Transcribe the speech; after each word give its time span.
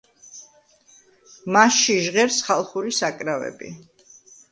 მასში 1.55 1.97
ჟღერს 2.05 2.39
ხალხური 2.47 2.95
საკრავები. 3.01 3.71